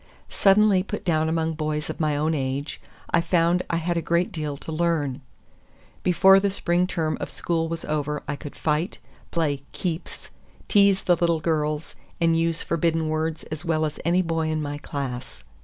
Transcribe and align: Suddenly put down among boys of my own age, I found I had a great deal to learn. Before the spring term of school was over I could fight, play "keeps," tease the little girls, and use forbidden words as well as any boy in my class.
Suddenly 0.31 0.81
put 0.81 1.05
down 1.05 1.29
among 1.29 1.53
boys 1.53 1.87
of 1.87 1.99
my 1.99 2.17
own 2.17 2.33
age, 2.33 2.81
I 3.11 3.21
found 3.21 3.61
I 3.69 3.75
had 3.75 3.97
a 3.97 4.01
great 4.01 4.31
deal 4.31 4.57
to 4.57 4.71
learn. 4.71 5.21
Before 6.01 6.39
the 6.39 6.49
spring 6.49 6.87
term 6.87 7.19
of 7.21 7.29
school 7.29 7.69
was 7.69 7.85
over 7.85 8.23
I 8.27 8.35
could 8.35 8.55
fight, 8.55 8.97
play 9.29 9.61
"keeps," 9.73 10.31
tease 10.67 11.03
the 11.03 11.17
little 11.17 11.39
girls, 11.39 11.95
and 12.19 12.35
use 12.35 12.63
forbidden 12.63 13.09
words 13.09 13.43
as 13.51 13.63
well 13.63 13.85
as 13.85 13.99
any 14.03 14.23
boy 14.23 14.49
in 14.49 14.59
my 14.59 14.79
class. 14.79 15.43